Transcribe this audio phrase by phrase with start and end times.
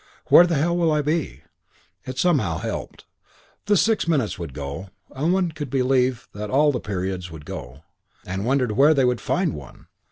[0.29, 1.43] Where the hell will I be?"
[2.05, 3.05] It somehow helped.
[3.67, 7.83] The six minutes would go, and one could believe that all the periods would go,
[8.25, 9.85] and wonder where they would find one.